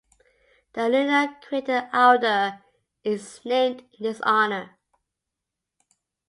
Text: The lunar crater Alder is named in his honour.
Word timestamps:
The 0.73 0.89
lunar 0.89 1.37
crater 1.43 1.87
Alder 1.93 2.63
is 3.03 3.39
named 3.45 3.81
in 3.99 4.05
his 4.07 4.19
honour. 4.23 4.75